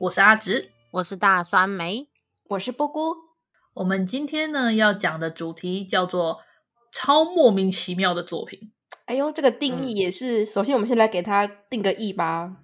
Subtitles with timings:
[0.00, 2.08] 我是阿直，我是大酸梅，
[2.50, 3.16] 我是波姑。
[3.74, 6.38] 我们今天呢要讲的主题叫做
[6.92, 8.70] 超莫名其妙的作品。
[9.06, 12.58] 哎呦，这个定义也是，嗯、首先我们先来给它定个义吧。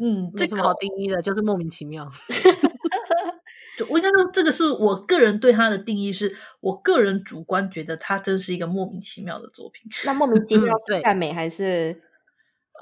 [0.00, 1.22] 嗯，这什么好定义的？
[1.22, 2.10] 就是莫名其妙。
[3.88, 9.88] 我应该说，这个是我个人对它的定义是，是我个人主观觉得它真是一个莫名其妙的作品。
[10.04, 12.02] 那莫名其妙是赞美还是？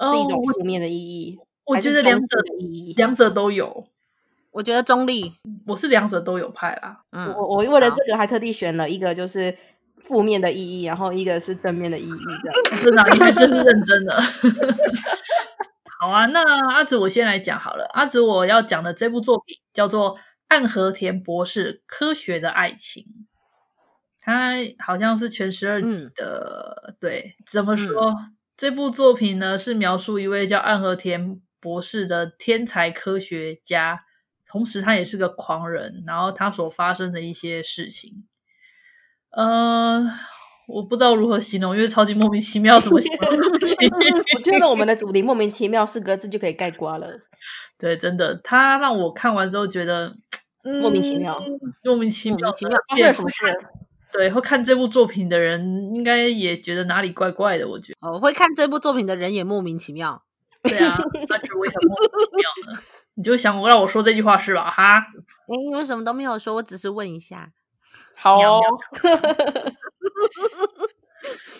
[0.01, 3.87] 是一种负面的意义，哦、我，我觉得两者的意义，两者都有。
[4.51, 5.33] 我觉得中立，
[5.65, 7.01] 我是两者都有派啦。
[7.11, 9.55] 嗯，我我为了这个还特地选了一个就是
[10.03, 12.77] 负面的意义，然后一个是正面的意义的。
[12.83, 14.21] 真的，你还真是认真的。
[15.99, 17.85] 好啊，那阿紫我先来讲好了。
[17.93, 20.15] 阿紫我要讲的这部作品叫做
[20.49, 23.03] 《暗和田博士科学的爱情》，
[24.19, 26.83] 它好像是全十二集的。
[26.89, 28.11] 嗯、对，怎么说？
[28.11, 34.03] 嗯这部作品呢，是描述一位叫暗和田博士的天才科学家，
[34.45, 38.25] 同时他也是个狂人，然后他所发生的一些事情。
[39.29, 40.03] 呃，
[40.67, 43.29] 我不知道如何形容，因为超级莫名其妙，怎么形容？
[44.35, 47.07] 我觉得我们的主题“莫名其妙”四个字就可以概括了。
[47.79, 50.17] 对，真的，他让我看完之后觉得、
[50.63, 51.41] 嗯、莫名其妙，
[51.83, 53.45] 莫名其妙，莫名其妙，发生了什么事？
[54.11, 57.67] 对，会看这部作品的人应该也觉得哪里怪怪的。
[57.67, 60.23] 我觉得，哦，会看这部作品的人也莫名其妙。
[60.63, 60.97] 对啊，
[61.29, 62.79] 那只会很莫名其妙的。
[63.15, 64.69] 你就想我让我说这句话是吧？
[64.69, 65.03] 哈，哎，
[65.61, 67.51] 因为什么都没有说，我只是问一下。
[68.15, 68.61] 好哦。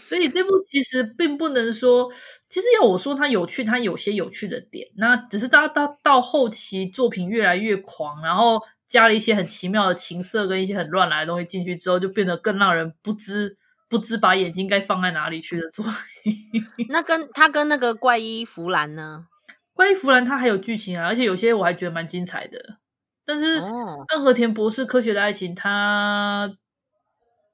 [0.03, 2.11] 所以这部其实并不能说，
[2.49, 4.87] 其实要我说它有趣，它有些有趣的点。
[4.97, 8.59] 那只是到到到后期作品越来越狂，然后。
[8.85, 13.57] 加了一些很奇妙的情色跟一些很乱来的东西进去之后，就变得更让人不知
[13.93, 16.63] 不知把眼睛该放在哪里去的作品。
[16.89, 19.27] 那跟他跟那个怪医弗兰呢？
[19.73, 22.77] 怪医弗兰他还有剧情啊，而且有些我还觉得蛮精彩的。
[23.23, 23.59] 但是
[24.09, 26.57] 任和田博士科学的爱情，他。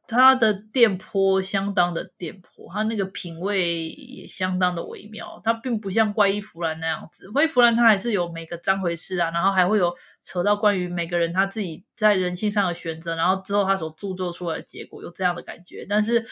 [0.09, 5.39] 他的电波相当的电波，他那个品味也相当的微妙。
[5.43, 15.85] 他并不像怪异弗兰那样子，怪异弗兰他还是有每个章回事啊，然后还会有扯到关于每个人他自己在人性上的选择，然后之后他所著作出来的结果有这样的感觉。
[15.87, 16.25] 但是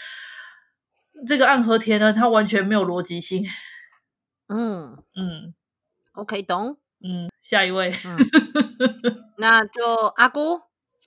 [1.27, 3.45] 这个暗和田呢，他完全没有逻辑性。
[4.47, 5.53] 嗯嗯
[6.13, 6.77] ，OK，懂。
[6.99, 8.17] 嗯，下一位，嗯、
[9.38, 9.83] 那就
[10.15, 10.61] 阿姑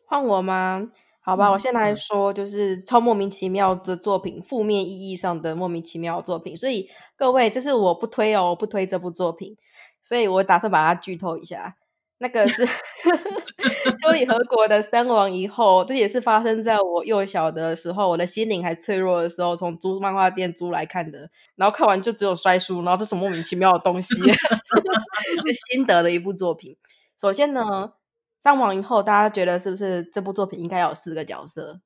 [0.06, 0.88] 换我吗？
[1.30, 6.56] 好吧，我先来说，就是超莫名其妙的作品，负面意义上的莫名其妙的作品。
[6.56, 9.56] 所以各位，这是我不推哦，我不推这部作品，
[10.02, 11.76] 所以我打算把它剧透一下。
[12.18, 12.66] 那个是
[14.02, 21.30] 秋里和国的三王以后，这也是发生在我幼小的时候，我的心灵还脆弱的时候，从租漫画店租来看的。
[21.54, 24.14] 然后看完就只有摔书，然后这是什么莫名其妙的东西？
[25.70, 26.76] 心得的一部作品。
[27.20, 27.92] 首先呢。
[28.40, 31.78] 三王以后，大家觉得是不是这部作品应该要有四个角色？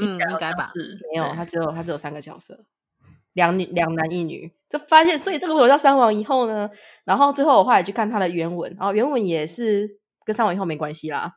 [0.00, 0.70] 嗯，应该吧。
[1.12, 2.64] 没有，他只有他只有三个角色，
[3.32, 4.50] 两女两男一女。
[4.68, 6.70] 就发现，所以这个为什叫三王以后呢？
[7.04, 11.34] 然后最后我后来去看他的原文，然后原文也是跟三王以后没关系啦，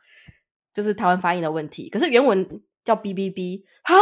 [0.74, 1.90] 就是台湾发音的问题。
[1.90, 3.94] 可是原文叫 B B B 啊？
[3.94, 4.00] 啊？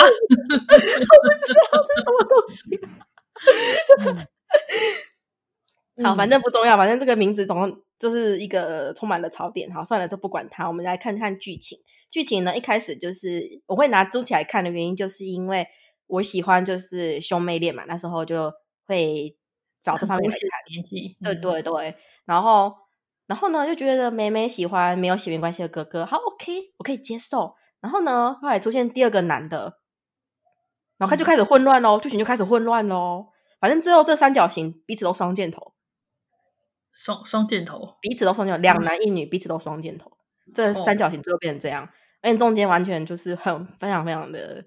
[0.06, 2.80] 我不知道这是什么东西。
[6.04, 7.82] 好，反正不重要，反正这个名字总。
[7.98, 10.68] 就是一个充满了槽点，好，算了，就不管它。
[10.68, 11.78] 我们来看看剧情。
[12.10, 15.66] 剧情呢，一开始就是我会拿租起来看的原因，就是因为
[16.06, 18.52] 我喜欢就是兄妹恋嘛，那时候就
[18.84, 19.34] 会
[19.82, 20.74] 找这方面来看。
[20.74, 21.96] 年纪，对对对。
[22.26, 22.70] 然后，
[23.26, 27.54] 然后呢，就觉得妹妹喜欢没有血缘关系的哥哥，好，OK，我可以接受。
[27.80, 29.78] 然后呢，后来出现第二个男的，
[30.98, 33.28] 然后他就开始混乱喽，剧情就开始混乱喽。
[33.58, 35.72] 反正最后这三角形彼此都双箭头。
[37.04, 40.10] 双双箭头，彼此都双箭头，两男一女，彼此都双箭头。
[40.54, 41.88] 这三角形最后变成这样，哦、
[42.22, 44.64] 而且中间完全就是很非常非常的。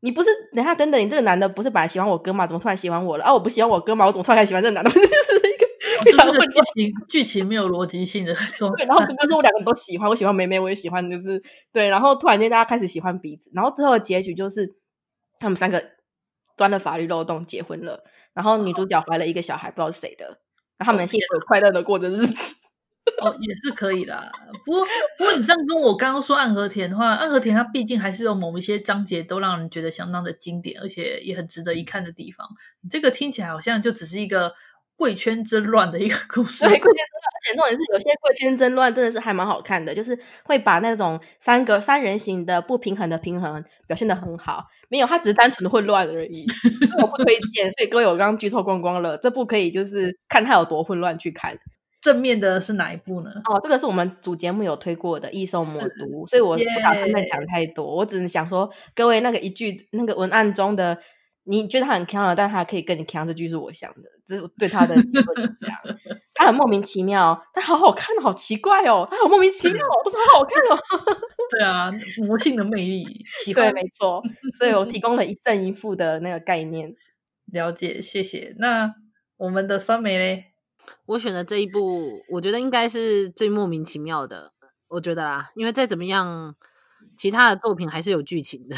[0.00, 2.46] 你不是等下等等，你这个男的不是本来喜欢我哥吗？
[2.46, 3.24] 怎么突然喜欢我了？
[3.24, 4.06] 啊，我不喜欢我哥吗？
[4.06, 4.88] 我怎么突然喜欢这个男的？
[4.94, 5.66] 这是一个
[6.02, 8.74] 非常剧情剧情没有逻辑性的 说。
[8.76, 11.88] 对，然后哥哥说我两个人都喜欢，我喜欢梅梅，我也喜欢，就是对。
[11.88, 14.74] 然后突然间大家开始喜欢彼此，然后最后的结局就是
[15.38, 15.84] 他们三个
[16.56, 18.02] 钻了法律漏洞结婚了，
[18.32, 20.38] 然后女主角怀了一个小孩，不知道是谁的。
[20.80, 22.56] 让他们幸福快乐的过着日子。
[23.22, 24.32] 哦，也是可以啦。
[24.64, 24.84] 不过，
[25.18, 32.48] 不过你这样跟我刚刚说暗河田的话，暗河田它毕竟还是有某一些章节都让人觉得相当的经典，而且也很值得一看的地方。
[32.80, 34.54] 你这个听起来好像就只是一个。
[35.00, 44.66] 贵圈争乱的一个故事， 对，贵圈争乱，而且重点是有些贵圈争乱真的是还蛮好看的，就是会把那种三个三人行的不平衡的平衡表现得很好。
[44.90, 46.44] 没有，它只是单纯的混乱而已。
[47.00, 51.56] 我不推荐，所以各位我刚刚剧透光光了，这部可以就是看它有多混乱去看。
[52.02, 53.30] 正面的是哪一部呢？
[53.46, 55.88] 哦，这个是我们主节目有推过的《异兽魔都》，
[56.28, 60.98] 所以我不打算再讲太多，我只是想说，各位那个一句那个文案中的。
[61.44, 65.76] 你觉得他很强了，但他可以跟你强，这句是我想的，这是对他的结论是这样。
[66.34, 70.78] 他很莫名其妙，但好好看，好奇怪哦，他好莫名其妙，都是好好看哦。
[71.50, 71.90] 对啊，
[72.26, 73.72] 魔性的魅力，喜欢。
[73.72, 74.22] 对，没错。
[74.56, 76.94] 所以我提供了一正一负的那个概念。
[77.52, 78.54] 了解，谢谢。
[78.58, 78.94] 那
[79.36, 80.52] 我们的酸梅嘞？
[81.06, 84.52] 我选的这一部，我觉得应该是最莫名其妙的。
[84.88, 86.54] 我觉得啦，因为再怎么样，
[87.16, 88.76] 其他的作品还是有剧情的。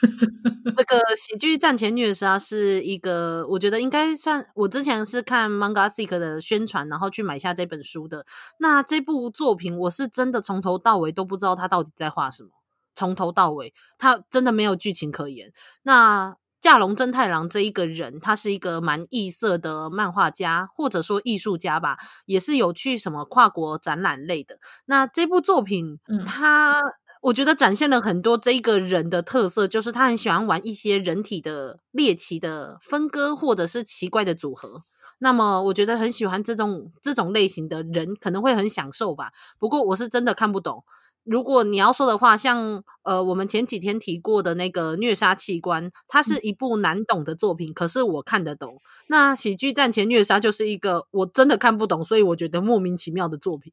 [0.76, 4.46] 这个喜剧战前虐杀是一个，我觉得应该算。
[4.54, 8.24] 我之前是看 Mangasick 的宣传，然后去买下这本书的。
[8.58, 12.50] 那这部作品，我是真的从头到尾都不知道他到底在画什么。
[12.94, 15.52] 从头到尾，他真的没有剧情可言。
[15.82, 21.96] 那架龙真太郎这一个人，他是一个蛮异色的漫画家，或者说艺术家吧，
[22.26, 24.58] 也是有去什么跨国展览类的。
[24.86, 26.80] 那这部作品，嗯，他。
[27.20, 34.84] 我觉得展现了很多这一个人的特色，就是他很喜欢玩一些人体的猎奇的分割，或者是奇怪的组合。
[35.18, 39.32] 那么，我觉得很喜欢这种这种类型的人，可能会很享受吧。
[39.58, 40.82] 不过，我是真的看不懂。
[41.24, 48.80] 如果你要说的话，像呃，我们前几天提过的那个虐杀器官，它是一部难懂的作品，嗯、可是我看得懂。
[49.08, 53.70] 那喜剧战前虐杀就是一个我真的看不懂，所以我觉得莫名其妙的作品，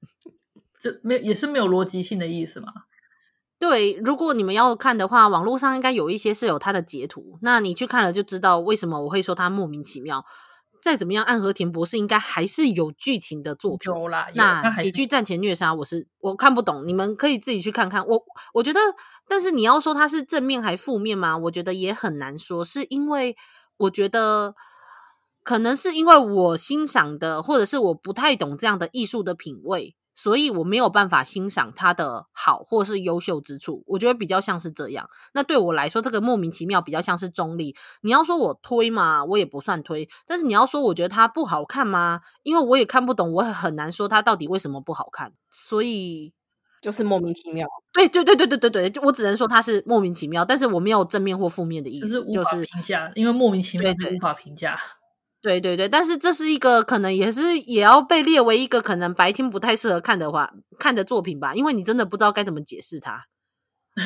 [0.82, 2.74] 就没有也是没有逻辑性的意思嘛。
[3.60, 10.24] 对，如果你们要看的话，网络上应该有一些是有它的截图，那你去看了就知道为什么我会说它莫名其妙。
[10.80, 13.92] 再怎么样，暗河田博士应该还是有剧情的作品。
[13.92, 18.06] 有啦，有那喜剧战前虐杀，我是我看不懂，你们可以自己去看看。
[18.08, 18.24] 我
[18.54, 18.80] 我觉得，
[19.28, 21.36] 但是你要说它是正面还负面吗？
[21.36, 23.36] 我觉得也很难说，是因为
[23.78, 24.54] 我觉得
[25.44, 29.96] 可能是因为我欣赏的，或者是我不太懂这样的艺术的品味。
[30.20, 35.08] 所以我没有办法欣赏他的好或是优秀之处，我觉得比较像是这样。
[35.36, 37.76] 那对我来说，这个莫名其妙比较像是中立。
[38.02, 40.10] 你要说我推嘛，我也不算推。
[40.26, 42.22] 但是你要说我觉得它不好看吗？
[42.42, 45.32] 因为我也看不懂，我也很难说它到底为什么不好看。
[45.52, 46.34] 所以
[46.82, 47.68] 就是莫名其妙。
[47.94, 54.72] 对对对对对对对，我只能说它是莫名其妙，但是我没有正面或负面的意思，就是无法评价，因为莫名其妙就无法评价。
[54.72, 54.97] 对对
[55.48, 63.26] 对对对，但是这是一个可能也是也要被列为一个可能白天不太适合看的话看的作品吧，因为你真的不知道该怎么解释它。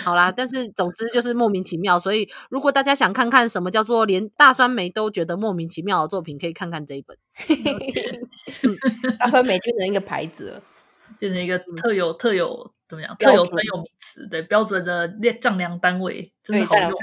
[0.03, 7.17] 好啦，但是总之就是莫名其妙，所以如果大家想看看什么叫做连大酸梅都觉得莫名其妙的作品，可以看看这一本。
[9.17, 10.61] 大酸梅就变成一个牌子了，
[11.17, 13.15] 变成一个特有特有怎么样？
[13.17, 16.97] 特有专有名词，对标准的量丈量单位，真的好用。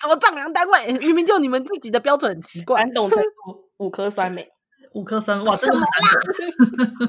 [0.00, 0.98] 什么丈量单位？
[1.00, 2.82] 明明就你们自己的标准很奇怪。
[2.82, 4.48] 感动程度五颗酸梅，
[4.94, 5.90] 五颗酸哇，真的很难
[6.98, 7.08] 懂。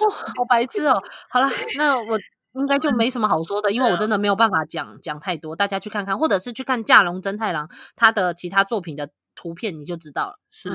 [0.08, 1.02] 哇，好白痴哦！
[1.28, 2.18] 好了，那我
[2.54, 5.54] 应该就没什么好说的，因为我真的没有办法讲讲太多。
[5.54, 10.38] 大家去看看，或者是去看架龙真太郎他的其他作品的图片，你就知道了。
[10.50, 10.70] 是，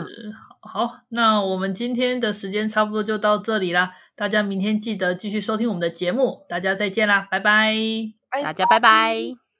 [0.61, 3.91] 好，那我们今天的时间差不多就到这里啦。
[4.15, 6.45] 大家明天记得继续收听我们的节目。
[6.47, 7.75] 大家再见啦，拜拜，
[8.41, 9.44] 大家拜拜。